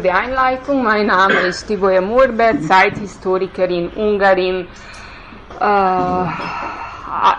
die 0.00 0.10
Einleitung. 0.10 0.82
Mein 0.82 1.06
Name 1.06 1.34
ist 1.40 1.66
Tivoje 1.66 2.00
Murbert, 2.00 2.62
Zeithistorikerin, 2.64 3.88
Ungarin. 3.90 4.66
Äh, 5.60 6.26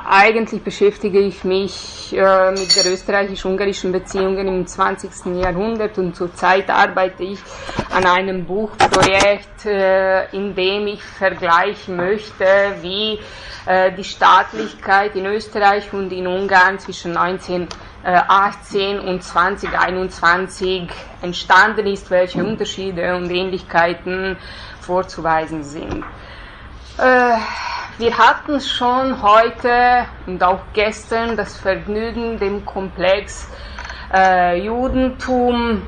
eigentlich 0.09 0.61
beschäftige 0.63 1.19
ich 1.19 1.43
mich 1.43 2.13
äh, 2.15 2.51
mit 2.51 2.75
der 2.75 2.91
österreichisch-ungarischen 2.91 3.91
Beziehungen 3.91 4.47
im 4.47 4.67
20. 4.67 5.37
Jahrhundert 5.41 5.97
und 5.97 6.15
zurzeit 6.15 6.69
arbeite 6.69 7.23
ich 7.23 7.39
an 7.89 8.05
einem 8.05 8.45
Buchprojekt, 8.45 9.65
äh, 9.65 10.25
in 10.35 10.53
dem 10.53 10.87
ich 10.87 11.01
vergleichen 11.03 11.95
möchte, 11.95 12.45
wie 12.81 13.19
äh, 13.65 13.91
die 13.93 14.03
Staatlichkeit 14.03 15.15
in 15.15 15.25
Österreich 15.25 15.91
und 15.93 16.11
in 16.11 16.27
Ungarn 16.27 16.77
zwischen 16.79 17.17
1918 18.03 18.99
und 18.99 19.23
2021 19.23 20.89
entstanden 21.21 21.85
ist, 21.85 22.09
welche 22.09 22.43
Unterschiede 22.43 23.15
und 23.15 23.29
Ähnlichkeiten 23.29 24.37
vorzuweisen 24.79 25.63
sind. 25.63 26.03
Äh, 26.97 27.37
wir 27.97 28.17
hatten 28.17 28.59
schon 28.59 29.21
heute 29.21 30.05
und 30.25 30.43
auch 30.43 30.61
gestern 30.73 31.37
das 31.37 31.57
Vergnügen, 31.57 32.39
dem 32.39 32.65
Komplex 32.65 33.47
äh, 34.11 34.59
Judentum, 34.59 35.83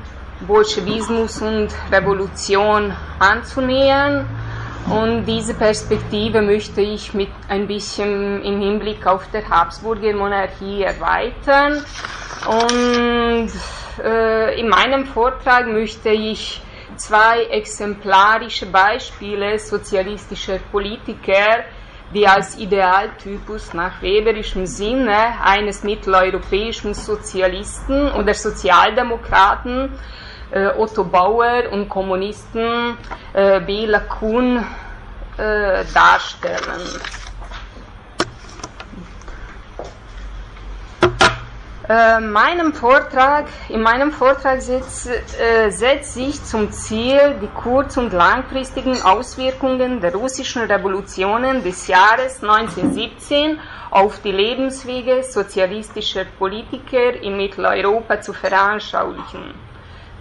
Bolschewismus 0.46 1.42
und 1.42 1.68
Revolution 1.90 2.92
anzunähern. 3.18 4.26
Und 4.90 5.24
diese 5.24 5.54
Perspektive 5.54 6.42
möchte 6.42 6.82
ich 6.82 7.14
mit 7.14 7.30
ein 7.48 7.66
bisschen 7.66 8.42
im 8.42 8.60
Hinblick 8.60 9.06
auf 9.06 9.30
der 9.30 9.48
Habsburger 9.48 10.12
Monarchie 10.14 10.82
erweitern. 10.82 11.82
Und 12.46 13.50
äh, 14.04 14.60
in 14.60 14.68
meinem 14.68 15.06
Vortrag 15.06 15.66
möchte 15.66 16.10
ich 16.10 16.60
zwei 16.96 17.44
exemplarische 17.44 18.66
Beispiele 18.66 19.58
sozialistischer 19.58 20.58
Politiker 20.70 21.64
die 22.14 22.28
als 22.28 22.56
Idealtypus 22.58 23.74
nach 23.74 24.00
weberischem 24.00 24.66
Sinne 24.66 25.40
eines 25.42 25.82
mitteleuropäischen 25.82 26.94
Sozialisten 26.94 28.12
oder 28.12 28.34
Sozialdemokraten 28.34 29.90
Otto 30.76 31.04
Bauer 31.04 31.64
und 31.72 31.88
Kommunisten 31.88 32.96
äh, 33.32 33.60
Bela 33.60 34.00
Kuhn 34.00 34.64
äh, 35.36 35.84
darstellen. 35.92 36.82
Äh, 41.86 42.18
meinem 42.20 42.72
Vortrag, 42.72 43.46
in 43.68 43.82
meinem 43.82 44.10
Vortrag 44.10 44.62
setzt, 44.62 45.06
äh, 45.06 45.68
setzt 45.68 46.14
sich 46.14 46.42
zum 46.42 46.72
Ziel, 46.72 47.36
die 47.42 47.48
kurz- 47.48 47.98
und 47.98 48.14
langfristigen 48.14 49.02
Auswirkungen 49.02 50.00
der 50.00 50.14
russischen 50.14 50.62
Revolutionen 50.62 51.62
des 51.62 51.86
Jahres 51.86 52.42
1917 52.42 53.60
auf 53.90 54.18
die 54.22 54.32
Lebenswege 54.32 55.22
sozialistischer 55.24 56.24
Politiker 56.38 57.20
in 57.20 57.36
Mitteleuropa 57.36 58.18
zu 58.18 58.32
veranschaulichen. 58.32 59.52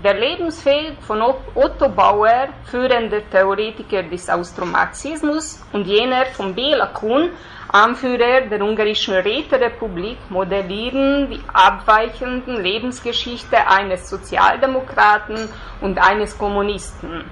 Der 0.04 0.16
Lebensweg 0.16 1.02
von 1.08 1.22
Otto 1.22 1.88
Bauer, 1.88 2.50
führender 2.66 3.22
Theoretiker 3.32 4.04
des 4.04 4.30
Austromarxismus, 4.30 5.64
und 5.72 5.88
jener 5.88 6.26
von 6.26 6.54
Bela 6.54 6.88
Kuhn, 6.88 7.30
Anführer 7.70 8.42
der 8.42 8.62
ungarischen 8.62 9.14
Räterepublik, 9.14 10.18
modellieren 10.30 11.30
die 11.30 11.40
abweichenden 11.54 12.62
Lebensgeschichte 12.62 13.56
eines 13.66 14.10
Sozialdemokraten 14.10 15.48
und 15.80 15.98
eines 15.98 16.38
Kommunisten. 16.38 17.24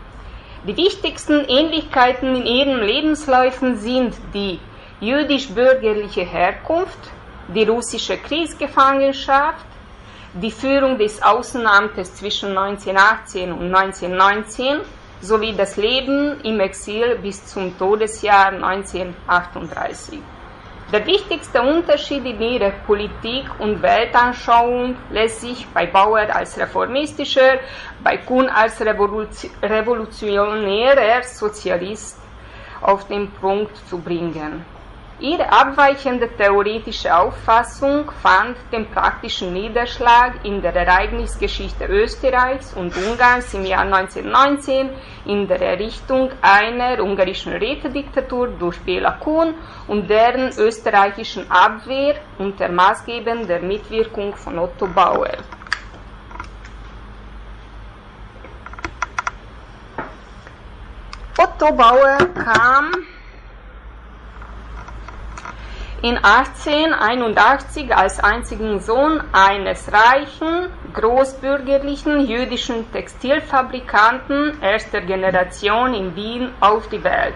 Die 0.66 0.78
wichtigsten 0.78 1.44
Ähnlichkeiten 1.50 2.38
in 2.38 2.46
ihren 2.46 2.80
Lebensläufen 2.80 3.76
sind 3.76 4.16
die 4.34 4.62
jüdisch-bürgerliche 5.02 6.22
Herkunft, 6.22 7.00
die 7.50 7.64
russische 7.64 8.16
Kriegsgefangenschaft, 8.16 9.66
die 10.34 10.52
Führung 10.52 10.98
des 10.98 11.22
Außenamtes 11.22 12.16
zwischen 12.16 12.58
1918 12.58 13.52
und 13.52 13.76
1919 13.76 14.80
sowie 15.20 15.54
das 15.54 15.76
Leben 15.76 16.40
im 16.42 16.62
Exil 16.62 17.20
bis 17.22 17.46
zum 17.46 17.78
Todesjahr 17.78 18.54
1938. 18.54 20.20
Der 20.94 21.06
wichtigste 21.06 21.62
Unterschied 21.62 22.26
in 22.26 22.42
ihrer 22.42 22.72
Politik 22.86 23.46
und 23.60 23.82
Weltanschauung 23.82 24.96
lässt 25.10 25.42
sich 25.42 25.68
bei 25.74 25.86
Bauer 25.86 26.28
als 26.34 26.58
reformistischer, 26.58 27.60
bei 28.04 28.18
Kuhn 28.18 28.50
als 28.50 28.82
revolutionärer 28.82 31.24
Sozialist 31.24 32.18
auf 32.82 33.08
den 33.08 33.32
Punkt 33.32 33.78
zu 33.88 34.00
bringen. 34.00 34.66
Ihre 35.22 35.52
abweichende 35.52 36.36
theoretische 36.36 37.16
Auffassung 37.16 38.10
fand 38.24 38.58
den 38.72 38.90
praktischen 38.90 39.54
Niederschlag 39.54 40.44
in 40.44 40.64
der 40.64 40.76
Ereignisgeschichte 40.76 41.86
Österreichs 41.86 42.74
und 42.74 42.98
Ungarns 42.98 43.54
im 43.54 43.64
Jahr 43.64 43.84
1919 43.84 44.90
in 45.26 45.48
der 45.48 45.62
Errichtung 45.62 46.32
einer 46.42 47.00
ungarischen 47.04 47.54
Rätediktatur 47.54 48.48
durch 48.58 48.80
Bela 48.80 49.12
Kuhn 49.12 49.54
und 49.88 50.10
deren 50.10 50.58
österreichischen 50.58 51.46
Abwehr 51.52 52.16
unter 52.40 52.70
maßgebender 52.70 53.60
Mitwirkung 53.60 54.36
von 54.36 54.58
Otto 54.58 54.88
Bauer. 54.88 55.38
Otto 61.38 61.72
Bauer 61.76 62.18
kam 62.44 63.06
in 66.02 66.18
1881 66.18 67.96
als 67.96 68.20
einzigen 68.20 68.80
Sohn 68.80 69.22
eines 69.32 69.92
reichen, 69.94 70.70
großbürgerlichen 70.94 72.26
jüdischen 72.26 72.92
Textilfabrikanten 72.92 74.60
erster 74.62 75.02
Generation 75.02 75.94
in 75.94 76.16
Wien 76.16 76.50
auf 76.60 76.90
die 76.90 77.04
Welt. 77.04 77.36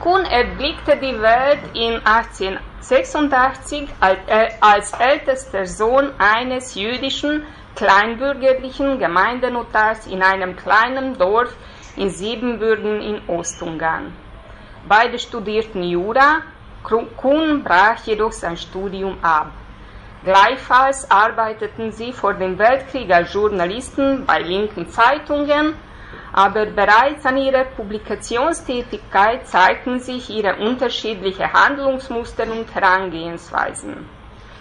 Kuhn 0.00 0.24
erblickte 0.24 0.96
die 0.96 1.20
Welt 1.20 1.60
in 1.74 2.00
1886 2.04 3.88
äh, 4.00 4.48
als 4.60 4.92
ältester 4.92 5.64
Sohn 5.64 6.10
eines 6.18 6.74
jüdischen 6.74 7.44
kleinbürgerlichen 7.76 8.98
Gemeindenotars 8.98 10.08
in 10.08 10.20
einem 10.22 10.56
kleinen 10.56 11.16
Dorf 11.16 11.54
in 11.96 12.10
Siebenbürgen 12.10 13.00
in 13.00 13.22
Ostungarn. 13.28 14.12
Beide 14.88 15.18
studierten 15.18 15.82
Jura, 15.84 16.42
Kuhn 16.84 17.64
brach 17.64 18.04
jedoch 18.04 18.32
sein 18.32 18.56
Studium 18.56 19.16
ab. 19.22 19.50
Gleichfalls 20.22 21.10
arbeiteten 21.10 21.92
sie 21.92 22.12
vor 22.12 22.34
dem 22.34 22.58
Weltkrieg 22.58 23.10
als 23.10 23.32
Journalisten 23.32 24.24
bei 24.26 24.40
linken 24.40 24.88
Zeitungen, 24.88 25.74
aber 26.32 26.66
bereits 26.66 27.24
an 27.24 27.36
ihrer 27.36 27.64
Publikationstätigkeit 27.64 29.46
zeigten 29.46 29.98
sich 29.98 30.28
ihre 30.30 30.56
unterschiedlichen 30.56 31.52
Handlungsmuster 31.52 32.44
und 32.50 32.74
Herangehensweisen. 32.74 34.08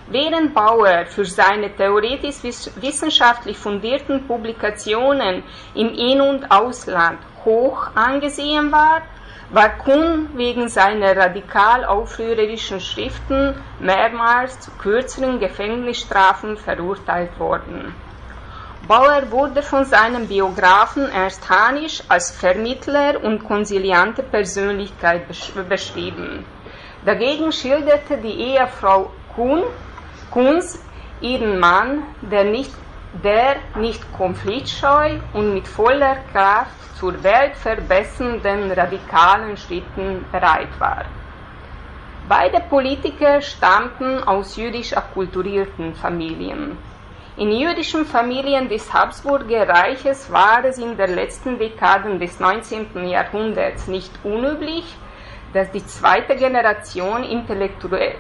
Während 0.08 0.54
Bauer 0.54 1.06
für 1.06 1.26
seine 1.26 1.76
theoretisch-wissenschaftlich 1.76 3.58
fundierten 3.58 4.28
Publikationen 4.28 5.44
im 5.76 5.90
In- 5.94 6.22
und 6.22 6.52
Ausland 6.52 7.20
hoch 7.46 7.88
angesehen 7.96 8.72
war, 8.72 9.02
war 9.50 9.70
Kuhn 9.78 10.30
wegen 10.36 10.68
seiner 10.70 11.16
radikal 11.16 11.86
aufrührerischen 11.86 12.80
Schriften 12.80 13.56
mehrmals 13.80 14.60
zu 14.60 14.72
kürzeren 14.72 15.40
Gefängnisstrafen 15.40 16.58
verurteilt 16.58 17.40
worden. 17.40 17.94
Bauer 18.88 19.32
wurde 19.32 19.62
von 19.62 19.86
seinem 19.86 20.28
Biografen 20.28 21.10
Ernst 21.10 21.50
Hanisch 21.50 22.04
als 22.10 22.32
Vermittler 22.32 23.24
und 23.24 23.44
konsiliante 23.44 24.24
Persönlichkeit 24.24 25.26
beschrieben. 25.70 26.46
Dagegen 27.06 27.52
schilderte 27.52 28.18
die 28.18 28.34
Ehefrau 28.52 29.12
Kuhn, 29.36 29.64
Kuhns 30.32 30.84
ihren 31.22 31.60
Mann, 31.60 32.04
der 32.22 32.44
nicht, 32.44 32.74
der 33.22 33.58
nicht 33.78 34.02
konfliktscheu 34.14 35.20
und 35.34 35.54
mit 35.54 35.68
voller 35.68 36.18
Kraft 36.32 36.72
zur 36.98 37.22
weltverbessernden 37.24 38.72
radikalen 38.72 39.56
Schritten 39.58 40.26
bereit 40.32 40.80
war. 40.80 41.06
Beide 42.28 42.62
Politiker 42.62 43.42
stammten 43.42 44.24
aus 44.24 44.56
jüdisch 44.56 44.96
akkulturierten 44.96 45.94
Familien. 45.94 46.78
In 47.36 47.52
jüdischen 47.52 48.06
Familien 48.06 48.70
des 48.70 48.94
Habsburger 48.94 49.68
Reiches 49.68 50.32
war 50.32 50.64
es 50.64 50.78
in 50.78 50.96
den 50.96 51.16
letzten 51.16 51.60
Dekaden 51.60 52.20
des 52.20 52.40
19. 52.40 53.08
Jahrhunderts 53.08 53.88
nicht 53.88 54.12
unüblich, 54.24 54.96
dass 55.54 55.72
die 55.72 55.86
zweite 55.86 56.36
Generation 56.36 57.24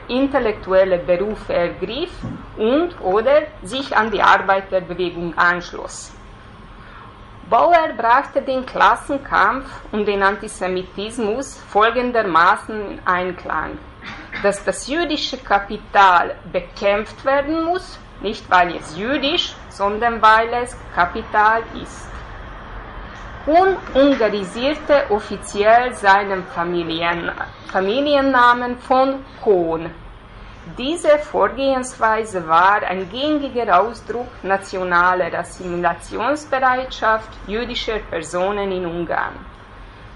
intellektuelle 0.07 0.99
Berufe 0.99 1.53
ergriff 1.53 2.11
und 2.57 3.01
oder 3.01 3.43
sich 3.63 3.95
an 3.95 4.11
die 4.11 4.21
Arbeiterbewegung 4.21 5.35
anschloss. 5.35 6.13
Bauer 7.49 7.89
brachte 7.97 8.41
den 8.41 8.65
Klassenkampf 8.65 9.67
und 9.91 10.07
den 10.07 10.23
Antisemitismus 10.23 11.57
folgendermaßen 11.69 12.91
in 12.91 12.99
Einklang, 13.05 13.77
dass 14.41 14.63
das 14.63 14.87
jüdische 14.87 15.37
Kapital 15.37 16.35
bekämpft 16.51 17.25
werden 17.25 17.65
muss, 17.65 17.99
nicht 18.21 18.49
weil 18.49 18.75
es 18.75 18.95
jüdisch, 18.97 19.55
sondern 19.69 20.21
weil 20.21 20.49
es 20.63 20.77
Kapital 20.95 21.63
ist. 21.81 22.07
Ungarisierte 23.45 25.03
offiziell 25.09 25.93
seinen 25.95 26.45
Familien, 26.45 27.29
Familiennamen 27.73 28.77
von 28.77 29.19
Kohn. 29.43 29.89
Diese 30.77 31.17
Vorgehensweise 31.19 32.47
war 32.47 32.81
ein 32.83 33.09
gängiger 33.09 33.81
Ausdruck 33.81 34.29
nationaler 34.43 35.37
Assimilationsbereitschaft 35.37 37.27
jüdischer 37.45 37.99
Personen 38.09 38.71
in 38.71 38.85
Ungarn. 38.85 39.35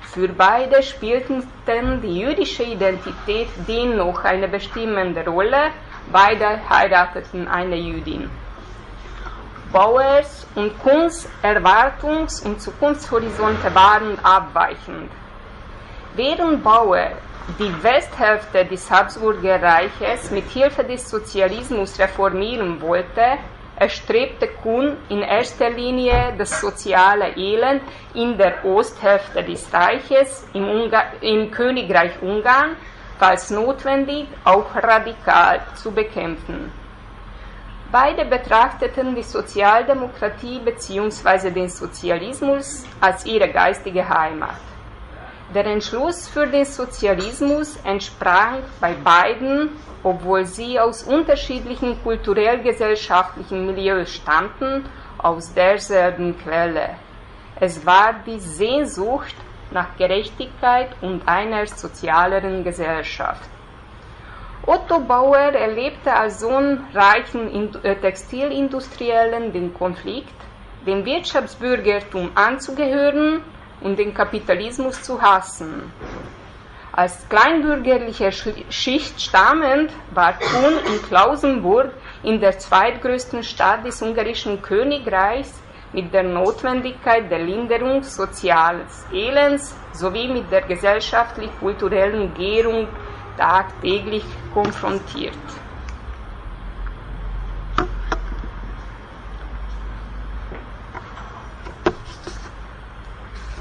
Für 0.03 0.29
beide 0.29 0.81
spielten 0.81 1.45
die 2.01 2.21
jüdische 2.21 2.63
Identität 2.63 3.49
dennoch 3.67 4.23
eine 4.23 4.47
bestimmende 4.47 5.25
Rolle, 5.25 5.71
beide 6.13 6.61
heirateten 6.69 7.49
eine 7.49 7.75
Jüdin. 7.75 8.29
Bauers 9.71 10.47
und 10.55 10.79
Kunst 10.81 11.29
Erwartungs- 11.43 12.41
und 12.45 12.61
Zukunftshorizonte 12.61 13.73
waren 13.75 14.17
abweichend. 14.23 15.11
Während 16.15 16.63
Bauer 16.63 17.11
die 17.59 17.83
Westhälfte 17.83 18.65
des 18.65 18.89
Habsburger 18.89 19.61
Reiches 19.61 20.31
mit 20.31 20.49
Hilfe 20.49 20.83
des 20.83 21.09
Sozialismus 21.09 21.99
reformieren 21.99 22.81
wollte, 22.81 23.37
erstrebte 23.77 24.47
Kuhn 24.47 24.97
in 25.09 25.21
erster 25.21 25.69
Linie 25.69 26.33
das 26.37 26.61
soziale 26.61 27.35
Elend 27.35 27.81
in 28.13 28.37
der 28.37 28.63
Osthälfte 28.65 29.43
des 29.43 29.71
Reiches, 29.73 30.47
im, 30.53 30.67
Ungar 30.67 31.05
im 31.21 31.51
Königreich 31.51 32.21
Ungarn, 32.21 32.77
falls 33.19 33.49
notwendig, 33.51 34.27
auch 34.45 34.73
radikal 34.75 35.59
zu 35.75 35.91
bekämpfen. 35.91 36.71
Beide 37.91 38.25
betrachteten 38.25 39.15
die 39.15 39.23
Sozialdemokratie 39.23 40.59
bzw. 40.59 41.51
den 41.51 41.69
Sozialismus 41.69 42.83
als 42.99 43.25
ihre 43.25 43.49
geistige 43.49 44.07
Heimat. 44.09 44.59
Der 45.55 45.65
Entschluss 45.65 46.27
für 46.27 46.45
den 46.47 46.65
Sozialismus 46.65 47.77
entsprang 47.85 48.63
bei 48.81 48.93
beiden, 48.93 49.69
obwohl 50.03 50.43
sie 50.43 50.77
aus 50.77 51.03
unterschiedlichen 51.03 52.03
kulturell-gesellschaftlichen 52.03 53.65
Milieus 53.65 54.15
stammten, 54.15 54.83
aus 55.17 55.53
derselben 55.53 56.37
Quelle. 56.37 56.89
Es 57.61 57.85
war 57.85 58.15
die 58.25 58.39
Sehnsucht 58.39 59.35
nach 59.71 59.95
Gerechtigkeit 59.97 60.89
und 61.01 61.25
einer 61.25 61.65
sozialeren 61.67 62.65
Gesellschaft. 62.65 63.49
Otto 64.69 64.99
Bauer 64.99 65.53
erlebte 65.53 66.13
als 66.13 66.41
Sohn 66.41 66.85
reichen 66.93 67.73
äh, 67.83 67.95
Textilindustriellen 67.95 69.53
den 69.53 69.73
Konflikt, 69.73 70.35
dem 70.85 71.05
Wirtschaftsbürgertum 71.05 72.31
anzugehören 72.35 73.43
und 73.79 73.97
den 73.97 74.13
Kapitalismus 74.13 75.01
zu 75.01 75.21
hassen. 75.21 75.93
Als 76.91 77.29
kleinbürgerliche 77.29 78.33
Schicht 78.69 79.21
stammend 79.21 79.93
war 80.11 80.33
Kuhn 80.33 80.73
in 80.85 81.01
Klausenburg 81.01 81.93
in 82.23 82.41
der 82.41 82.59
zweitgrößten 82.59 83.43
Stadt 83.43 83.85
des 83.85 84.01
ungarischen 84.01 84.61
Königreichs 84.61 85.53
mit 85.93 86.13
der 86.13 86.23
Notwendigkeit 86.23 87.31
der 87.31 87.39
Linderung 87.39 88.03
soziales 88.03 89.05
Elends 89.13 89.73
sowie 89.93 90.27
mit 90.27 90.51
der 90.51 90.63
gesellschaftlich-kulturellen 90.63 92.33
Gärung 92.33 92.89
tagtäglich 93.37 94.25
konfrontiert. 94.57 95.47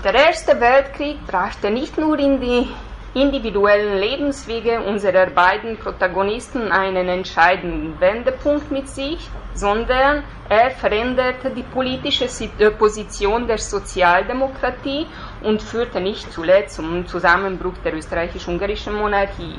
Der 0.03 0.15
Erste 0.15 0.59
Weltkrieg 0.59 1.19
brachte 1.27 1.71
nicht 1.71 1.99
nur 1.99 2.19
in 2.19 2.41
die 2.41 2.67
individuellen 3.13 3.99
Lebenswege 3.99 4.81
unserer 4.81 5.27
beiden 5.27 5.77
Protagonisten 5.77 6.73
einen 6.73 7.09
entscheidenden 7.09 8.01
Wendepunkt 8.01 8.71
mit 8.71 8.89
sich, 8.89 9.29
sondern 9.53 10.23
er 10.49 10.71
veränderte 10.71 11.51
die 11.51 11.63
politische 11.79 12.27
äh, 12.59 12.71
Position 12.71 13.47
der 13.47 13.59
Sozialdemokratie 13.59 15.07
und 15.43 15.63
führte 15.63 16.01
nicht 16.01 16.33
zuletzt 16.33 16.77
zum 16.77 17.07
Zusammenbruch 17.07 17.77
der 17.85 17.95
österreichisch-ungarischen 17.95 18.95
Monarchie. 18.95 19.57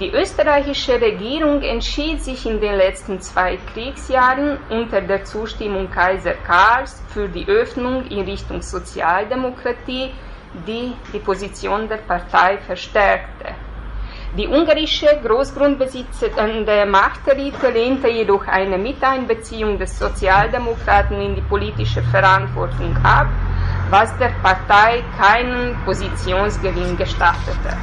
Die 0.00 0.12
österreichische 0.12 1.00
Regierung 1.00 1.60
entschied 1.62 2.22
sich 2.22 2.46
in 2.46 2.60
den 2.60 2.76
letzten 2.76 3.20
zwei 3.20 3.58
Kriegsjahren 3.72 4.58
unter 4.70 5.00
der 5.00 5.24
Zustimmung 5.24 5.90
Kaiser 5.90 6.34
Karls 6.46 7.02
für 7.08 7.28
die 7.28 7.48
Öffnung 7.48 8.06
in 8.06 8.20
Richtung 8.20 8.62
Sozialdemokratie, 8.62 10.10
die 10.68 10.92
die 11.12 11.18
Position 11.18 11.88
der 11.88 11.96
Partei 11.96 12.58
verstärkte. 12.58 13.54
Die 14.36 14.46
ungarische 14.46 15.08
großgrundbesitzende 15.24 16.86
Machtelite 16.86 17.70
lehnte 17.70 18.08
jedoch 18.08 18.46
eine 18.46 18.78
Miteinbeziehung 18.78 19.78
des 19.78 19.98
Sozialdemokraten 19.98 21.20
in 21.20 21.34
die 21.34 21.40
politische 21.40 22.02
Verantwortung 22.02 22.96
ab, 23.02 23.26
was 23.90 24.16
der 24.18 24.32
Partei 24.42 25.02
keinen 25.18 25.76
Positionsgewinn 25.84 26.96
gestattete. 26.96 27.76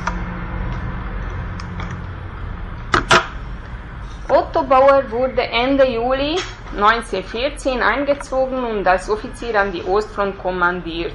Otto 4.28 4.64
Bauer 4.64 5.04
wurde 5.12 5.44
Ende 5.44 5.86
Juli 5.86 6.36
1914 6.76 7.80
eingezogen 7.84 8.64
und 8.64 8.88
als 8.88 9.08
Offizier 9.08 9.62
an 9.62 9.72
die 9.72 9.84
Ostfront 9.84 10.40
kommandiert. 10.40 11.14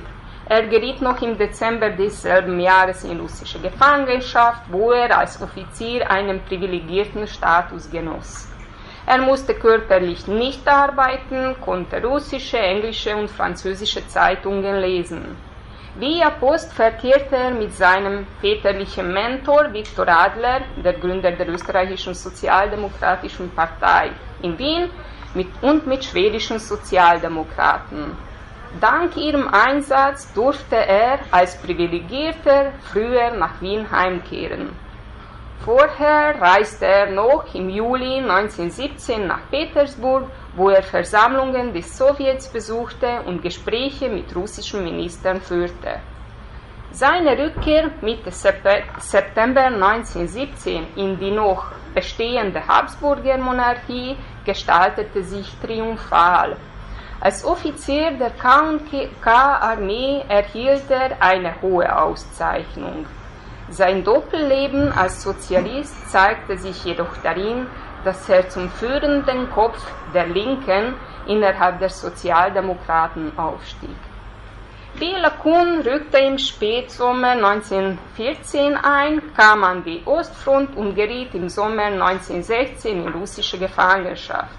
Er 0.48 0.68
geriet 0.68 1.02
noch 1.02 1.20
im 1.20 1.36
Dezember 1.36 1.90
desselben 1.90 2.60
Jahres 2.60 3.02
in 3.02 3.18
russische 3.18 3.58
Gefangenschaft, 3.58 4.62
wo 4.70 4.92
er 4.92 5.18
als 5.18 5.42
Offizier 5.42 6.08
einen 6.08 6.40
privilegierten 6.44 7.26
Status 7.26 7.90
genoss. 7.90 8.46
Er 9.06 9.18
musste 9.18 9.54
körperlich 9.54 10.28
nicht 10.28 10.68
arbeiten, 10.68 11.56
konnte 11.60 12.00
russische, 12.04 12.58
englische 12.58 13.16
und 13.16 13.28
französische 13.28 14.06
Zeitungen 14.06 14.80
lesen. 14.80 15.36
Via 16.00 16.30
Post 16.30 16.72
verkehrte 16.72 17.36
er 17.36 17.50
mit 17.50 17.76
seinem 17.76 18.26
väterlichen 18.40 19.12
Mentor 19.12 19.70
Viktor 19.70 20.08
Adler, 20.08 20.62
der 20.82 20.94
Gründer 20.94 21.32
der 21.32 21.46
österreichischen 21.46 22.14
Sozialdemokratischen 22.14 23.50
Partei 23.50 24.10
in 24.40 24.58
Wien, 24.58 24.88
mit, 25.34 25.48
und 25.60 25.86
mit 25.86 26.02
schwedischen 26.02 26.58
Sozialdemokraten. 26.58 28.16
Dank 28.80 29.14
ihrem 29.18 29.48
Einsatz 29.48 30.32
durfte 30.32 30.76
er 30.76 31.18
als 31.30 31.60
Privilegierter 31.60 32.72
früher 32.90 33.32
nach 33.32 33.60
Wien 33.60 33.84
heimkehren. 33.90 34.70
Vorher 35.66 36.40
reiste 36.40 36.86
er 36.86 37.10
noch 37.10 37.54
im 37.54 37.68
Juli 37.68 38.20
1917 38.20 39.26
nach 39.26 39.40
Petersburg, 39.50 40.30
wo 40.56 40.68
er 40.70 40.82
Versammlungen 40.82 41.72
des 41.72 41.96
Sowjets 41.96 42.48
besuchte 42.48 43.22
und 43.26 43.42
Gespräche 43.42 44.08
mit 44.08 44.34
russischen 44.34 44.82
Ministern 44.84 45.40
führte. 45.40 46.00
Seine 46.92 47.38
Rückkehr 47.38 47.90
Mitte 48.00 48.32
September 48.32 49.66
1917 49.66 50.88
in 50.96 51.18
die 51.20 51.30
noch 51.30 51.66
bestehende 51.94 52.66
Habsburger 52.66 53.38
Monarchie 53.38 54.16
gestaltete 54.44 55.22
sich 55.22 55.54
triumphal. 55.62 56.56
Als 57.20 57.44
Offizier 57.44 58.12
der 58.12 58.30
K&K-Armee 58.30 60.24
erhielt 60.28 60.90
er 60.90 61.20
eine 61.20 61.60
hohe 61.62 61.96
Auszeichnung. 61.96 63.06
Sein 63.68 64.02
Doppelleben 64.02 64.90
als 64.90 65.22
Sozialist 65.22 66.10
zeigte 66.10 66.56
sich 66.58 66.84
jedoch 66.84 67.16
darin, 67.22 67.68
dass 68.04 68.28
er 68.28 68.48
zum 68.48 68.70
führenden 68.70 69.50
Kopf 69.50 69.80
der 70.14 70.26
Linken 70.26 70.94
innerhalb 71.26 71.78
der 71.78 71.90
Sozialdemokraten 71.90 73.38
aufstieg. 73.38 73.96
Bela 74.98 75.30
Kuhn 75.30 75.80
rückte 75.82 76.18
im 76.18 76.36
Spätsommer 76.36 77.30
1914 77.30 78.76
ein, 78.76 79.22
kam 79.36 79.62
an 79.62 79.84
die 79.84 80.02
Ostfront 80.04 80.76
und 80.76 80.94
geriet 80.94 81.34
im 81.34 81.48
Sommer 81.48 81.84
1916 81.84 83.06
in 83.06 83.08
russische 83.08 83.58
Gefangenschaft. 83.58 84.58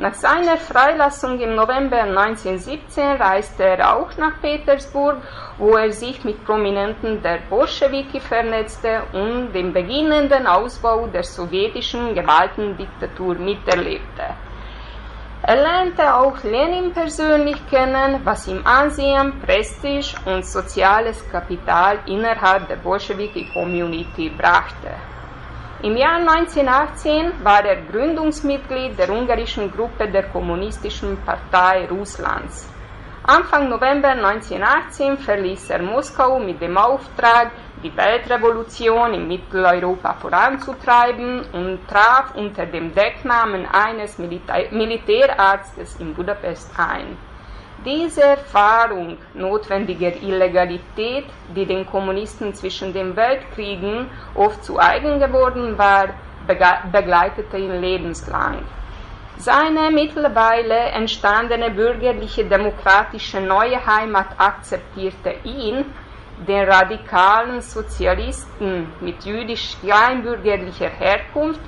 Nach 0.00 0.14
seiner 0.14 0.58
Freilassung 0.58 1.40
im 1.40 1.56
November 1.56 2.02
1917 2.02 3.20
reiste 3.20 3.64
er 3.64 3.96
auch 3.96 4.16
nach 4.16 4.40
Petersburg, 4.40 5.16
wo 5.58 5.74
er 5.74 5.90
sich 5.90 6.22
mit 6.22 6.44
Prominenten 6.44 7.20
der 7.20 7.40
Bolschewiki 7.50 8.20
vernetzte 8.20 9.02
und 9.12 9.52
den 9.52 9.72
beginnenden 9.72 10.46
Ausbau 10.46 11.08
der 11.08 11.24
sowjetischen 11.24 12.14
Gewaltendiktatur 12.14 13.34
miterlebte. 13.34 14.22
Er 15.42 15.56
lernte 15.56 16.14
auch 16.14 16.44
Lenin 16.44 16.92
persönlich 16.92 17.58
kennen, 17.68 18.20
was 18.22 18.46
ihm 18.46 18.64
Ansehen, 18.64 19.40
Prestige 19.40 20.14
und 20.26 20.46
soziales 20.46 21.28
Kapital 21.32 21.98
innerhalb 22.06 22.68
der 22.68 22.76
Bolschewiki-Community 22.76 24.30
brachte. 24.30 24.94
Im 25.80 25.96
Jahr 25.96 26.16
1918 26.16 27.44
war 27.44 27.64
er 27.64 27.82
Gründungsmitglied 27.82 28.98
der 28.98 29.10
ungarischen 29.10 29.70
Gruppe 29.70 30.08
der 30.08 30.24
Kommunistischen 30.24 31.16
Partei 31.24 31.86
Russlands. 31.88 32.68
Anfang 33.22 33.68
November 33.68 34.08
1918 34.08 35.18
verließ 35.18 35.70
er 35.70 35.80
Moskau 35.80 36.40
mit 36.40 36.60
dem 36.60 36.76
Auftrag, 36.76 37.52
die 37.80 37.96
Weltrevolution 37.96 39.14
in 39.14 39.28
Mitteleuropa 39.28 40.14
voranzutreiben 40.14 41.44
und 41.52 41.86
traf 41.86 42.34
unter 42.34 42.66
dem 42.66 42.92
Decknamen 42.92 43.64
eines 43.66 44.18
Milita 44.18 44.54
Militärarztes 44.72 45.94
in 46.00 46.12
Budapest 46.12 46.72
ein. 46.76 47.16
Diese 47.84 48.22
Erfahrung 48.22 49.18
notwendiger 49.34 50.12
Illegalität, 50.20 51.26
die 51.54 51.64
den 51.64 51.86
Kommunisten 51.86 52.52
zwischen 52.52 52.92
den 52.92 53.14
Weltkriegen 53.14 54.10
oft 54.34 54.64
zu 54.64 54.78
eigen 54.80 55.20
geworden 55.20 55.78
war, 55.78 56.08
begleitete 56.90 57.56
ihn 57.56 57.80
lebenslang. 57.80 58.64
Seine 59.36 59.92
mittlerweile 59.92 60.76
entstandene 60.90 61.70
bürgerliche 61.70 62.44
demokratische 62.44 63.40
neue 63.40 63.86
Heimat 63.86 64.26
akzeptierte 64.38 65.34
ihn, 65.44 65.84
den 66.48 66.68
radikalen 66.68 67.60
Sozialisten 67.60 68.92
mit 69.00 69.24
jüdisch-kleinbürgerlicher 69.24 70.88
Herkunft, 70.88 71.60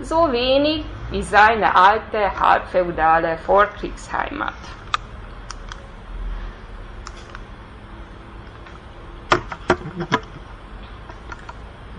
so 0.00 0.32
wenig 0.32 0.84
wie 1.10 1.22
seine 1.22 1.74
alte 1.76 2.40
halbfeudale 2.40 3.36
Vorkriegsheimat. 3.38 4.54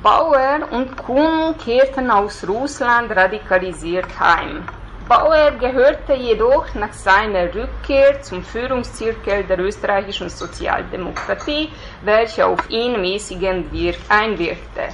Bauer 0.09 0.67
und 0.71 0.97
Kuhn 0.97 1.55
kehrten 1.63 2.09
aus 2.09 2.43
Russland 2.47 3.15
radikalisiert 3.15 4.07
heim. 4.19 4.67
Bauer 5.07 5.51
gehörte 5.51 6.15
jedoch 6.15 6.73
nach 6.73 6.93
seiner 6.93 7.53
Rückkehr 7.53 8.19
zum 8.23 8.43
Führungszirkel 8.43 9.43
der 9.43 9.59
österreichischen 9.59 10.29
Sozialdemokratie, 10.29 11.69
welche 12.01 12.47
auf 12.47 12.67
ihn 12.71 12.99
mäßigend 12.99 13.67
einwirkte. 14.09 14.85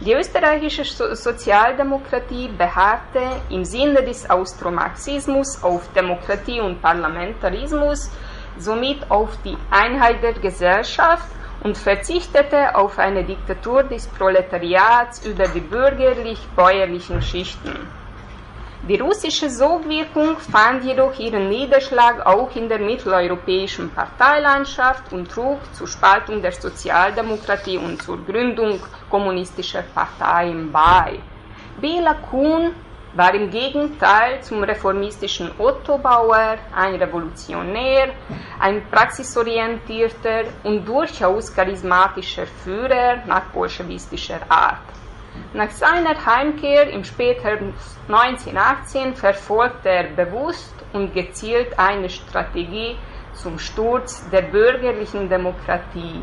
Die 0.00 0.12
österreichische 0.12 0.84
Sozialdemokratie 1.14 2.48
beharrte 2.58 3.22
im 3.50 3.64
Sinne 3.64 4.02
des 4.02 4.28
Austromarxismus 4.28 5.62
auf 5.62 5.82
Demokratie 5.92 6.60
und 6.60 6.82
Parlamentarismus, 6.82 8.10
somit 8.58 9.08
auf 9.08 9.30
die 9.44 9.56
Einheit 9.70 10.20
der 10.20 10.32
Gesellschaft 10.32 11.28
und 11.64 11.78
verzichtete 11.78 12.76
auf 12.76 12.98
eine 12.98 13.24
Diktatur 13.24 13.82
des 13.82 14.06
Proletariats 14.06 15.24
über 15.26 15.48
die 15.48 15.60
bürgerlich-bäuerlichen 15.60 17.20
Schichten. 17.22 17.74
Die 18.86 19.00
russische 19.00 19.48
Sogwirkung 19.48 20.36
fand 20.38 20.84
jedoch 20.84 21.18
ihren 21.18 21.48
Niederschlag 21.48 22.26
auch 22.26 22.54
in 22.54 22.68
der 22.68 22.80
mitteleuropäischen 22.80 23.90
Parteilandschaft 23.90 25.10
und 25.10 25.30
trug 25.30 25.58
zur 25.72 25.88
Spaltung 25.88 26.42
der 26.42 26.52
Sozialdemokratie 26.52 27.78
und 27.78 28.02
zur 28.02 28.22
Gründung 28.26 28.78
kommunistischer 29.08 29.84
Parteien 29.94 30.70
bei. 30.70 31.18
Bela 31.80 32.12
Kuhn 32.30 32.72
war 33.14 33.32
im 33.34 33.50
Gegenteil 33.50 34.42
zum 34.42 34.62
reformistischen 34.64 35.50
Otto 35.58 35.98
Bauer 35.98 36.56
ein 36.74 36.96
Revolutionär, 36.96 38.12
ein 38.58 38.82
praxisorientierter 38.90 40.44
und 40.64 40.84
durchaus 40.86 41.54
charismatischer 41.54 42.46
Führer 42.46 43.22
nach 43.26 43.44
bolschewistischer 43.52 44.40
Art. 44.48 44.82
Nach 45.52 45.70
seiner 45.70 46.14
Heimkehr 46.26 46.90
im 46.90 47.04
späteren 47.04 47.74
1918 48.08 49.14
verfolgte 49.14 49.88
er 49.88 50.04
bewusst 50.04 50.74
und 50.92 51.14
gezielt 51.14 51.78
eine 51.78 52.08
Strategie 52.08 52.96
zum 53.32 53.58
Sturz 53.58 54.28
der 54.30 54.42
bürgerlichen 54.42 55.28
Demokratie. 55.28 56.22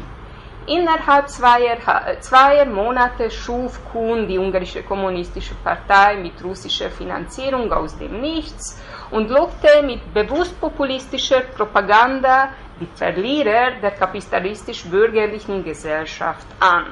Innerhalb 0.71 1.27
zweier, 1.27 1.77
zweier 2.21 2.65
Monate 2.65 3.29
schuf 3.29 3.77
Kuhn 3.91 4.25
die 4.25 4.37
ungarische 4.37 4.83
kommunistische 4.83 5.53
Partei 5.55 6.15
mit 6.15 6.41
russischer 6.41 6.89
Finanzierung 6.89 7.69
aus 7.73 7.97
dem 7.97 8.21
Nichts 8.21 8.81
und 9.09 9.29
lockte 9.29 9.83
mit 9.83 10.13
bewusst 10.13 10.57
populistischer 10.61 11.41
Propaganda 11.57 12.53
die 12.79 12.87
Verlierer 12.95 13.71
der 13.81 13.91
kapitalistisch-bürgerlichen 13.91 15.61
Gesellschaft 15.65 16.47
an. 16.61 16.85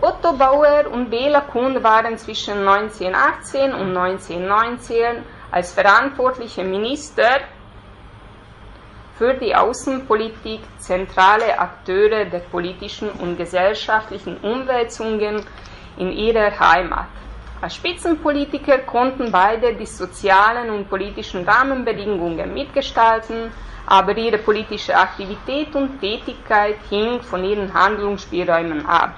Otto 0.00 0.32
Bauer 0.34 0.84
und 0.92 1.10
Bela 1.10 1.40
Kuhn 1.40 1.82
waren 1.82 2.16
zwischen 2.16 2.58
1918 2.68 3.74
und 3.74 3.96
1919 3.96 5.24
als 5.50 5.72
verantwortliche 5.72 6.62
Minister 6.62 7.40
für 9.20 9.34
die 9.34 9.54
Außenpolitik 9.54 10.60
zentrale 10.78 11.58
Akteure 11.58 12.24
der 12.24 12.38
politischen 12.38 13.10
und 13.10 13.36
gesellschaftlichen 13.36 14.38
Umwälzungen 14.38 15.44
in 15.98 16.10
ihrer 16.10 16.58
Heimat. 16.58 17.04
Als 17.60 17.74
Spitzenpolitiker 17.74 18.78
konnten 18.78 19.30
beide 19.30 19.74
die 19.74 19.84
sozialen 19.84 20.70
und 20.70 20.88
politischen 20.88 21.46
Rahmenbedingungen 21.46 22.54
mitgestalten, 22.54 23.52
aber 23.84 24.16
ihre 24.16 24.38
politische 24.38 24.96
Aktivität 24.96 25.74
und 25.74 26.00
Tätigkeit 26.00 26.78
hing 26.88 27.20
von 27.20 27.44
ihren 27.44 27.74
Handlungsspielräumen 27.74 28.86
ab. 28.86 29.10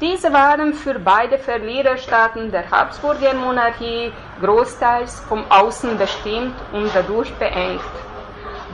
Diese 0.00 0.32
waren 0.32 0.74
für 0.74 1.00
beide 1.00 1.38
Verliererstaaten 1.38 2.52
der 2.52 2.70
Habsburger 2.70 3.34
Monarchie 3.34 4.12
großteils 4.40 5.18
vom 5.28 5.42
Außen 5.50 5.98
bestimmt 5.98 6.54
und 6.72 6.88
dadurch 6.94 7.32
beengt. 7.34 8.09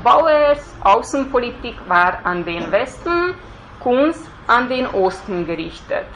Bauers 0.06 0.60
Außenpolitik 0.84 1.74
war 1.88 2.24
an 2.24 2.44
den 2.44 2.70
Westen, 2.70 3.34
Kunz 3.80 4.16
an 4.46 4.68
den 4.68 4.86
Osten 4.86 5.44
gerichtet. 5.44 6.06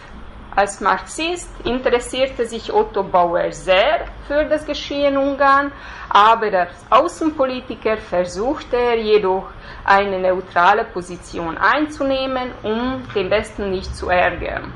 Als 0.55 0.81
Marxist 0.81 1.51
interessierte 1.65 2.47
sich 2.47 2.73
Otto 2.73 3.03
Bauer 3.03 3.51
sehr 3.51 4.05
für 4.29 4.45
das 4.45 4.65
Geschehen 4.65 5.17
Ungarn, 5.17 5.73
aber 6.09 6.53
als 6.57 6.87
Außenpolitiker 6.89 7.97
versuchte 7.97 8.77
er 8.77 8.97
jedoch 8.97 9.49
eine 9.85 10.21
neutrale 10.21 10.85
Position 10.85 11.59
einzunehmen, 11.59 12.53
um 12.63 13.03
den 13.13 13.29
Westen 13.29 13.73
nicht 13.73 13.97
zu 13.97 14.09
ärgern. 14.09 14.73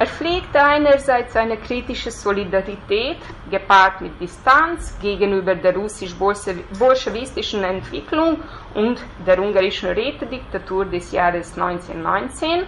Er 0.00 0.06
pflegte 0.06 0.64
einerseits 0.64 1.36
eine 1.36 1.58
kritische 1.58 2.10
Solidarität, 2.10 3.18
gepaart 3.50 4.00
mit 4.00 4.18
Distanz 4.18 4.98
gegenüber 4.98 5.54
der 5.54 5.76
russisch-bolschewistischen 5.76 7.62
Entwicklung 7.62 8.38
und 8.72 8.98
der 9.26 9.38
ungarischen 9.38 9.90
Rätediktatur 9.90 10.86
des 10.86 11.12
Jahres 11.12 11.52
1919. 11.52 12.62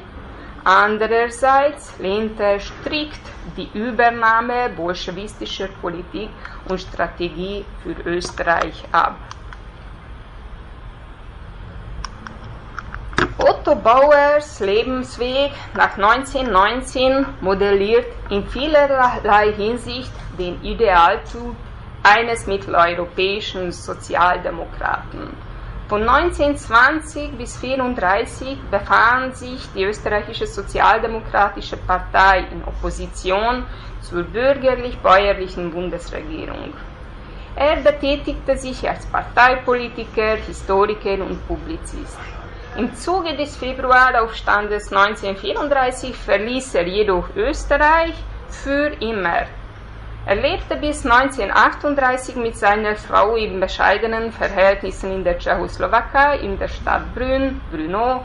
Andererseits 0.63 1.99
lehnte 1.99 2.43
er 2.43 2.61
strikt 2.61 3.25
die 3.57 3.71
Übernahme 3.73 4.69
bolschewistischer 4.77 5.69
Politik 5.81 6.29
und 6.69 6.83
Strategie 6.83 7.65
für 7.83 7.97
Österreich 8.11 8.85
ab. 8.93 9.17
Otto 13.65 13.77
Bauers 13.77 14.59
Lebensweg 14.59 15.53
nach 15.75 15.97
1919 15.97 17.25
modelliert 17.43 18.07
in 18.29 18.45
vielerlei 18.49 19.53
Hinsicht 19.53 20.11
den 20.37 20.61
Idealtyp 20.65 21.55
eines 22.03 22.49
mitteleuropäischen 22.49 23.71
Sozialdemokraten. 23.71 25.29
Von 25.89 26.09
1920 26.09 27.39
bis 27.39 27.55
1934 27.63 28.59
befand 28.69 29.37
sich 29.37 29.69
die 29.77 29.85
österreichische 29.85 30.49
Sozialdemokratische 30.49 31.77
Partei 31.77 32.41
in 32.51 32.65
Opposition 32.65 33.65
zur 34.01 34.25
bürgerlich-bäuerlichen 34.25 35.71
Bundesregierung. 35.71 36.73
Er 37.55 37.77
betätigte 37.77 38.57
sich 38.57 38.89
als 38.89 39.07
Parteipolitiker, 39.07 40.35
Historiker 40.35 41.25
und 41.25 41.47
Publizist. 41.47 42.19
Im 42.75 42.95
Zuge 42.95 43.37
des 43.37 43.55
Februaraufstandes 43.59 44.91
1934 44.91 46.17
verließ 46.17 46.75
er 46.77 46.89
jedoch 46.89 47.29
Österreich 47.37 48.15
für 48.49 48.87
immer. 48.99 49.43
Er 50.25 50.37
lebte 50.37 50.77
bis 50.77 51.05
1938 51.05 52.37
mit 52.37 52.57
seiner 52.57 52.97
Frau 52.97 53.37
in 53.37 53.61
bescheidenen 53.61 54.33
Verhältnissen 54.33 55.13
in 55.13 55.23
der 55.23 55.39
Tschechoslowakei, 55.39 56.39
in 56.39 56.59
der 56.59 56.69
Stadt 56.69 57.15
Brünn, 57.15 57.61
Brno, 57.71 58.25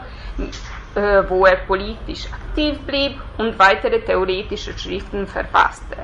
äh, 0.94 1.24
wo 1.28 1.44
er 1.44 1.56
politisch 1.66 2.24
aktiv 2.32 2.78
blieb 2.86 3.20
und 3.36 3.58
weitere 3.58 4.00
theoretische 4.00 4.72
Schriften 4.78 5.26
verfasste. 5.26 5.98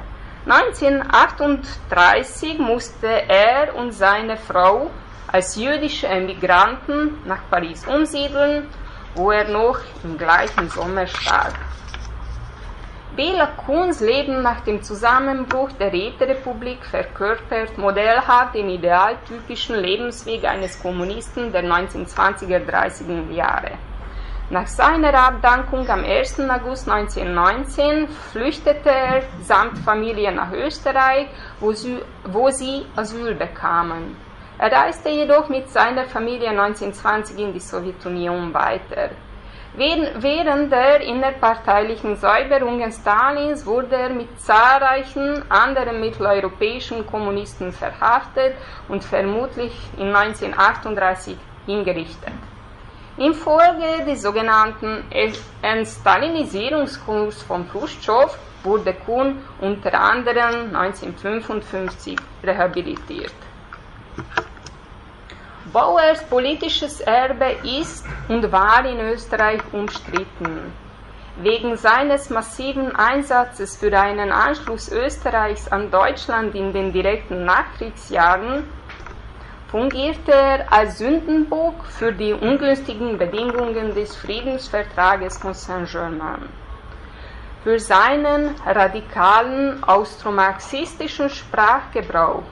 1938 0.47 2.59
musste 2.59 3.09
er 3.09 3.75
und 3.75 3.93
seine 3.93 4.37
Frau 4.37 4.91
als 5.31 5.57
jüdische 5.57 6.07
Emigranten 6.07 7.19
nach 7.25 7.41
Paris 7.51 7.87
umsiedeln, 7.87 8.69
wo 9.15 9.31
er 9.31 9.49
noch 9.49 9.79
im 10.03 10.19
gleichen 10.19 10.69
Sommer 10.69 11.07
starb. 11.07 11.55
Bela 13.17 13.47
Kuhns 13.65 14.01
Leben 14.01 14.43
nach 14.43 14.61
dem 14.63 14.83
Zusammenbruch 14.83 15.71
der 15.79 15.93
Räterepublik 15.93 16.85
verkörpert 16.85 17.79
modellhaft 17.79 18.57
den 18.57 18.69
idealtypischen 18.69 19.77
Lebensweg 19.77 20.45
eines 20.45 20.83
Kommunisten 20.83 21.53
der 21.53 21.63
1920er, 21.63 22.67
30er 22.67 23.31
Jahre. 23.31 23.79
Nach 24.51 24.67
seiner 24.67 25.15
Abdankung 25.15 25.89
am 25.89 26.05
1. 26.05 26.41
August 26.41 26.89
1919 26.89 28.09
flüchtete 28.33 28.91
er 28.91 29.23
samt 29.43 29.79
Familie 29.79 30.33
nach 30.33 30.53
Österreich, 30.53 31.29
wo 31.61 31.73
sie, 31.73 32.01
wo 32.25 32.51
sie 32.51 32.85
Asyl 32.97 33.35
bekamen. 33.37 34.17
Er 34.57 34.71
reiste 34.71 35.09
jedoch 35.09 35.49
mit 35.49 35.69
seiner 35.69 36.05
Familie 36.05 36.51
1920 36.51 37.39
in 37.39 37.53
die 37.53 37.61
Sowjetunion 37.61 38.55
weiter. 38.55 39.11
Während 39.77 40.71
der 40.71 41.01
innerparteilichen 41.01 42.15
Säuberungen 42.17 42.93
Stalins 42.93 43.67
wurde 43.67 43.97
er 43.97 44.11
mit 44.11 44.41
zahlreichen 44.41 45.43
anderen 45.51 46.01
mitteleuropäischen 46.01 47.05
Kommunisten 47.05 47.73
verhaftet 47.73 48.55
und 48.89 49.03
vermutlich 49.03 49.73
in 49.99 50.15
1938 50.15 51.37
hingerichtet. 51.67 52.35
Infolge 53.17 54.05
des 54.07 54.23
sogenannten 54.23 55.03
Entstalinisierungskurs 55.63 57.43
von 57.43 57.69
Khrushchev 57.69 58.37
wurde 58.63 58.95
Kuhn 58.95 59.43
unter 59.61 59.95
anderem 60.01 60.75
1955 60.77 62.17
rehabilitiert. 62.45 63.35
Bauers 65.73 66.23
politisches 66.29 67.01
Erbe 67.01 67.57
ist 67.65 68.07
und 68.29 68.53
war 68.53 68.85
in 68.85 69.01
Österreich 69.01 69.61
umstritten. 69.73 70.73
Wegen 71.39 71.77
seines 71.77 72.31
massiven 72.31 72.95
Einsatzes 72.95 73.77
für 73.77 73.99
einen 73.99 74.31
Anschluss 74.31 74.89
Österreichs 74.93 75.67
an 75.67 75.91
Deutschland 75.91 76.55
in 76.55 76.73
den 76.73 76.93
direkten 76.93 77.45
Nachkriegsjahren 77.45 78.63
fungierte 79.69 80.31
er 80.31 80.73
als 80.73 80.99
Sündenbock 80.99 81.85
für 81.87 82.13
die 82.13 82.33
ungünstigen 82.33 83.19
Bedingungen 83.19 83.93
des 83.97 84.15
Friedensvertrages 84.15 85.39
von 85.39 85.55
Saint-Germain. 85.55 86.49
Für 87.65 87.81
seinen 87.81 88.55
radikalen 88.65 89.83
austromarxistischen 89.83 91.29
Sprachgebrauch 91.29 92.45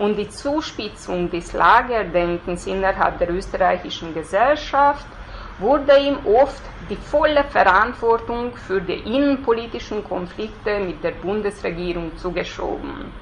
und 0.00 0.16
die 0.16 0.30
Zuspitzung 0.30 1.30
des 1.30 1.52
Lagerdenkens 1.52 2.66
innerhalb 2.66 3.18
der 3.18 3.30
österreichischen 3.30 4.14
Gesellschaft 4.14 5.06
wurde 5.58 5.98
ihm 5.98 6.16
oft 6.24 6.62
die 6.88 6.96
volle 6.96 7.44
Verantwortung 7.44 8.56
für 8.56 8.80
die 8.80 8.94
innenpolitischen 8.94 10.02
Konflikte 10.02 10.80
mit 10.80 11.04
der 11.04 11.10
Bundesregierung 11.10 12.16
zugeschoben. 12.16 13.12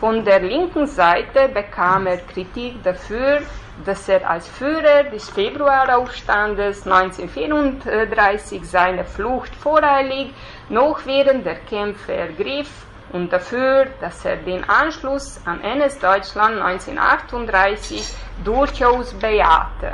Von 0.00 0.24
der 0.24 0.40
linken 0.40 0.88
Seite 0.88 1.48
bekam 1.48 2.08
er 2.08 2.16
Kritik 2.16 2.82
dafür, 2.82 3.42
dass 3.84 4.08
er 4.08 4.28
als 4.28 4.48
Führer 4.48 5.04
des 5.04 5.30
Februaraufstandes 5.30 6.86
1934 6.88 8.68
seine 8.68 9.04
Flucht 9.04 9.54
voreilig 9.54 10.32
noch 10.68 11.06
während 11.06 11.46
der 11.46 11.60
Kämpfe 11.60 12.14
ergriff 12.14 12.86
und 13.12 13.32
dafür, 13.32 13.86
dass 14.00 14.24
er 14.24 14.36
den 14.36 14.68
Anschluss 14.68 15.40
an 15.44 15.60
NS-Deutschland 15.60 16.60
1938 16.60 18.08
durchaus 18.44 19.14
bejahte. 19.14 19.92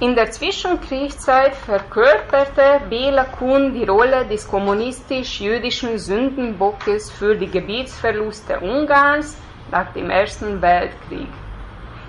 In 0.00 0.16
der 0.16 0.32
Zwischenkriegszeit 0.32 1.54
verkörperte 1.54 2.80
Bela 2.90 3.24
Kuhn 3.24 3.72
die 3.72 3.84
Rolle 3.84 4.26
des 4.26 4.48
kommunistisch-jüdischen 4.48 5.96
Sündenbockes 5.96 7.10
für 7.12 7.36
die 7.36 7.46
Gebietsverluste 7.46 8.58
Ungarns 8.58 9.36
nach 9.70 9.92
dem 9.92 10.10
Ersten 10.10 10.60
Weltkrieg. 10.60 11.28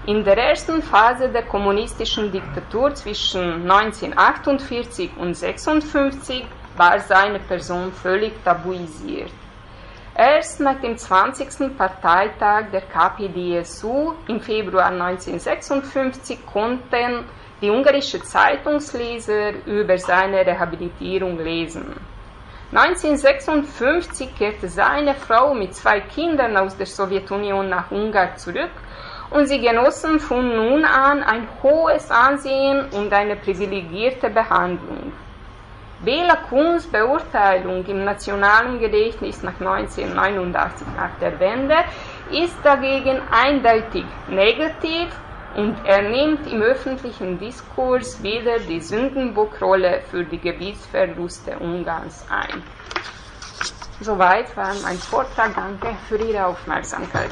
In 0.08 0.24
der 0.26 0.38
ersten 0.38 0.82
Phase 0.82 1.30
der 1.30 1.44
kommunistischen 1.44 2.32
Diktatur 2.32 2.96
zwischen 2.96 3.70
1948 3.70 5.12
und 5.16 5.36
1956 5.36 6.44
war 6.78 7.00
seine 7.00 7.40
Person 7.40 7.92
völlig 7.92 8.44
tabuisiert. 8.44 9.32
Erst 10.16 10.60
nach 10.60 10.80
dem 10.80 10.96
20. 10.96 11.76
Parteitag 11.76 12.66
der 12.72 12.82
KPDSU 12.82 14.14
im 14.28 14.40
Februar 14.40 14.88
1956 14.88 16.46
konnten 16.46 17.26
die 17.62 17.70
ungarische 17.70 18.22
Zeitungsleser 18.22 19.66
über 19.66 19.98
seine 19.98 20.46
Rehabilitierung 20.46 21.40
lesen. 21.40 21.96
1956 22.72 24.36
kehrte 24.36 24.68
seine 24.68 25.16
Frau 25.16 25.54
mit 25.54 25.76
zwei 25.76 26.02
Kindern 26.02 26.58
aus 26.58 26.76
der 26.76 26.88
Sowjetunion 26.88 27.70
nach 27.70 27.90
Ungarn 27.90 28.36
zurück 28.38 28.72
und 29.30 29.48
sie 29.48 29.62
genossen 29.62 30.20
von 30.20 30.56
nun 30.56 30.86
an 30.86 31.24
ein 31.24 31.48
hohes 31.62 32.12
Ansehen 32.12 32.86
und 32.92 33.12
eine 33.14 33.36
privilegierte 33.36 34.30
Behandlung. 34.30 35.12
Bela 36.04 36.36
Kuns 36.50 36.86
Beurteilung 36.88 37.86
im 37.86 38.04
Nationalen 38.04 38.80
Gedächtnis 38.80 39.42
nach 39.42 39.60
1989 39.60 40.88
nach 40.98 41.18
der 41.22 41.40
Wende 41.40 41.76
ist 42.30 42.58
dagegen 42.64 43.22
eindeutig 43.32 44.06
negativ 44.28 45.10
und 45.56 45.78
er 45.86 46.02
nimmt 46.02 46.52
im 46.52 46.62
öffentlichen 46.62 47.40
Diskurs 47.40 48.22
wieder 48.22 48.60
die 48.60 48.82
Sündenbockrolle 48.82 50.02
für 50.10 50.26
die 50.26 50.40
Gebietsverluste 50.40 51.58
Ungarns 51.60 52.26
ein. 52.30 52.64
Soweit 54.02 54.58
war 54.58 54.74
mein 54.84 54.98
Vortrag. 54.98 55.56
Danke 55.56 55.96
für 56.10 56.18
Ihre 56.18 56.48
Aufmerksamkeit. 56.48 57.30